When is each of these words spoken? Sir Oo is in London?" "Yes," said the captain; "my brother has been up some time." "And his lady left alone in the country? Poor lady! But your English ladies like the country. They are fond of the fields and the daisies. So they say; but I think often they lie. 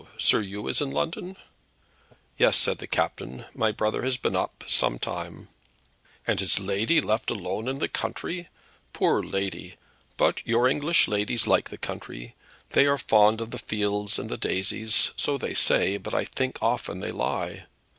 Sir 0.17 0.41
Oo 0.41 0.65
is 0.67 0.81
in 0.81 0.89
London?" 0.89 1.37
"Yes," 2.35 2.57
said 2.57 2.79
the 2.79 2.87
captain; 2.87 3.45
"my 3.53 3.71
brother 3.71 4.01
has 4.01 4.17
been 4.17 4.35
up 4.35 4.63
some 4.67 4.97
time." 4.97 5.49
"And 6.25 6.39
his 6.39 6.59
lady 6.59 6.99
left 6.99 7.29
alone 7.29 7.67
in 7.67 7.77
the 7.77 7.87
country? 7.87 8.47
Poor 8.93 9.21
lady! 9.21 9.75
But 10.17 10.41
your 10.43 10.67
English 10.67 11.07
ladies 11.07 11.45
like 11.45 11.69
the 11.69 11.77
country. 11.77 12.33
They 12.71 12.87
are 12.87 12.97
fond 12.97 13.41
of 13.41 13.51
the 13.51 13.59
fields 13.59 14.17
and 14.17 14.27
the 14.27 14.37
daisies. 14.37 15.11
So 15.17 15.37
they 15.37 15.53
say; 15.53 15.97
but 15.97 16.15
I 16.15 16.25
think 16.25 16.57
often 16.63 16.99
they 16.99 17.11
lie. 17.11 17.67